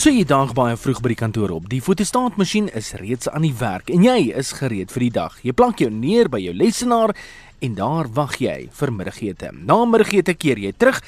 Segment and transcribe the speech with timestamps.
[0.00, 1.66] So jy daag baie vroeg by die kantoor op.
[1.68, 5.34] Die fotostaatmasjien is reeds aan die werk en jy is gereed vir die dag.
[5.44, 7.12] Jy plank jou neer by jou lesenaar
[7.60, 9.50] en daar wag jy vir middagete.
[9.52, 11.02] Na middagete keer jy terug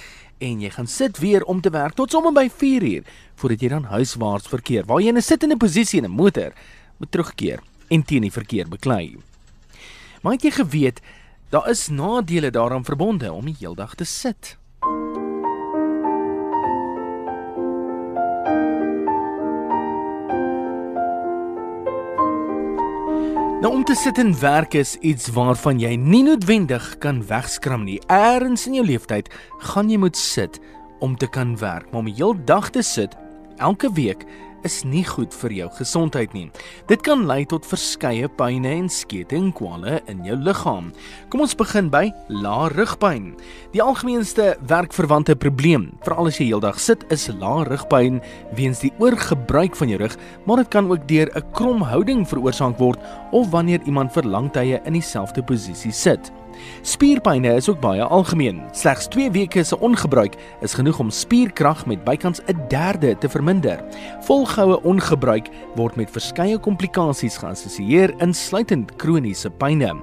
[0.45, 3.09] en jy gaan sit weer om te werk tot sommer by 4uur
[3.41, 6.53] voordat jy dan huiswaarts verkeer waar jy in 'n sittende posisie in 'n motor
[7.01, 9.17] moet terugkeer en teen die verkeer beklei.
[10.21, 11.01] Maar het jy geweet
[11.49, 14.59] daar is nadele daaraan verbonde om die heeldag te sit?
[23.63, 28.01] Nou om te sit en werk is iets waarvan jy nie noodwendig kan wegskram nie.
[28.11, 29.29] Eerens in jou lewenstyd
[29.71, 30.59] gaan jy moet sit
[30.99, 33.15] om te kan werk, maar om die hele dag te sit
[33.63, 34.27] elke week
[34.65, 36.49] is nie goed vir jou gesondheid nie.
[36.91, 40.91] Dit kan lei tot verskeie pynne en skete en kwale in jou liggaam.
[41.33, 43.33] Kom ons begin by lae rugpyn.
[43.75, 48.21] Die algemeenste werkverwante probleem, veral as jy heeldag sit, is lae rugpyn
[48.59, 52.79] weens die oorgebruik van jou rug, maar dit kan ook deur 'n krom houding veroorsaak
[52.79, 53.01] word
[53.33, 56.33] of wanneer iemand vir lang tye in dieselfde posisie sit.
[56.83, 58.63] Spierpynne is ook baie algemeen.
[58.73, 63.85] Slegs 2 weke se ongebruik is genoeg om spierkrag met bykans 'n derde te verminder.
[64.21, 69.97] Volgehoue ongebruik word met verskeie komplikasies geassosieer, insluitend kroniese pynne.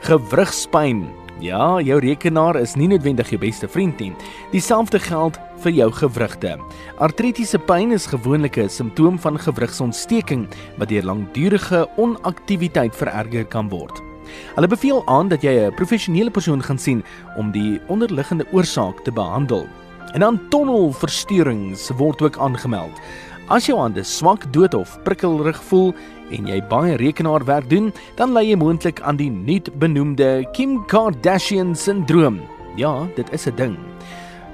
[0.00, 1.08] Gewrigspyn.
[1.42, 4.12] Ja, jou rekenaar is nie noodwendig jou beste vriend nie.
[4.52, 6.54] Dieselfde geld vir jou gewrigte.
[7.02, 10.46] Artritiese pyn is gewoonlik 'n simptoom van gewrigsontsteking
[10.78, 14.11] wat deur langdurige onaktiwiteit vererger kan word.
[14.54, 17.04] Hulle beveel aan dat jy 'n professionele persoon gaan sien
[17.36, 19.66] om die onderliggende oorsaak te behandel.
[20.12, 23.00] En dan tonnelversteurings word ook aangemeld.
[23.48, 25.94] As jou hande swak, dood of prikkelrig voel
[26.30, 31.74] en jy baie rekenaarwerk doen, dan ly jy moontlik aan die nuut benoemde Kim Kardashian
[31.76, 32.40] sindroom.
[32.76, 33.76] Ja, dit is 'n ding.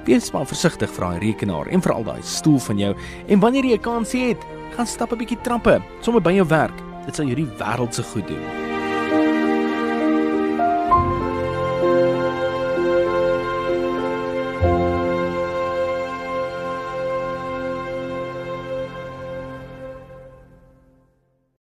[0.05, 2.95] Wees maar versigtig vir daai rekenaar en veral daai stoel van jou.
[3.27, 4.37] En wanneer jy 'n kans het,
[4.75, 6.77] gaan stap 'n bietjie trappe, sommer by jou werk.
[7.05, 8.43] Dit sal jou die wêreld se goed doen.